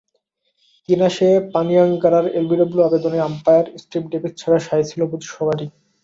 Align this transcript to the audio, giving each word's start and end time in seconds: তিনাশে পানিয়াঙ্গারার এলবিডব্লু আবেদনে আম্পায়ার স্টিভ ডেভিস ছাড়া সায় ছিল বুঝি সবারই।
তিনাশে 0.89 1.27
পানিয়াঙ্গারার 1.53 2.25
এলবিডব্লু 2.37 2.79
আবেদনে 2.83 3.19
আম্পায়ার 3.21 3.65
স্টিভ 3.77 4.03
ডেভিস 4.11 4.33
ছাড়া 4.37 4.59
সায় 4.59 4.85
ছিল 4.89 5.01
বুঝি 5.11 5.27
সবারই। 5.31 5.67